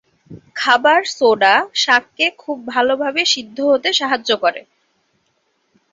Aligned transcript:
খাবার 0.55 1.01
সোডা 1.11 1.53
শাক 1.75 2.03
কে 2.17 2.27
খুব 2.39 2.57
ভালো 2.73 2.93
ভাবে 3.01 3.21
সিদ্ধ 3.33 3.57
হতে 3.71 3.89
সাহায্য 3.99 4.29
করে। 4.43 4.61